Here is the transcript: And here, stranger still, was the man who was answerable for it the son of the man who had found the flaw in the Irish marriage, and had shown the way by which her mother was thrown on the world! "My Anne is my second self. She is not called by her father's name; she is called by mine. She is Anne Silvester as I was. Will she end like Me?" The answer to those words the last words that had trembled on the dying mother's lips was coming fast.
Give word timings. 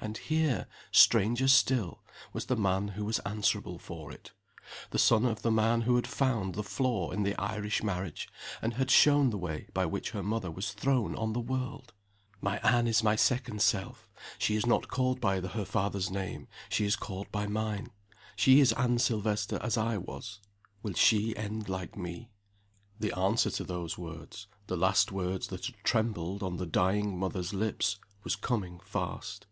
And 0.00 0.16
here, 0.16 0.68
stranger 0.92 1.48
still, 1.48 2.04
was 2.32 2.46
the 2.46 2.54
man 2.54 2.86
who 2.90 3.04
was 3.04 3.18
answerable 3.26 3.80
for 3.80 4.12
it 4.12 4.30
the 4.90 4.98
son 4.98 5.24
of 5.24 5.42
the 5.42 5.50
man 5.50 5.80
who 5.80 5.96
had 5.96 6.06
found 6.06 6.54
the 6.54 6.62
flaw 6.62 7.10
in 7.10 7.24
the 7.24 7.34
Irish 7.34 7.82
marriage, 7.82 8.28
and 8.62 8.74
had 8.74 8.92
shown 8.92 9.30
the 9.30 9.36
way 9.36 9.68
by 9.74 9.86
which 9.86 10.12
her 10.12 10.22
mother 10.22 10.52
was 10.52 10.70
thrown 10.72 11.16
on 11.16 11.32
the 11.32 11.40
world! 11.40 11.94
"My 12.40 12.58
Anne 12.58 12.86
is 12.86 13.02
my 13.02 13.16
second 13.16 13.60
self. 13.60 14.08
She 14.38 14.54
is 14.54 14.66
not 14.66 14.86
called 14.86 15.20
by 15.20 15.40
her 15.40 15.64
father's 15.64 16.12
name; 16.12 16.46
she 16.68 16.84
is 16.84 16.94
called 16.94 17.32
by 17.32 17.48
mine. 17.48 17.90
She 18.36 18.60
is 18.60 18.72
Anne 18.74 19.00
Silvester 19.00 19.58
as 19.60 19.76
I 19.76 19.96
was. 19.98 20.38
Will 20.80 20.94
she 20.94 21.36
end 21.36 21.68
like 21.68 21.96
Me?" 21.96 22.30
The 23.00 23.12
answer 23.18 23.50
to 23.50 23.64
those 23.64 23.98
words 23.98 24.46
the 24.68 24.76
last 24.76 25.10
words 25.10 25.48
that 25.48 25.66
had 25.66 25.74
trembled 25.82 26.40
on 26.44 26.56
the 26.56 26.66
dying 26.66 27.18
mother's 27.18 27.52
lips 27.52 27.98
was 28.22 28.36
coming 28.36 28.78
fast. 28.84 29.48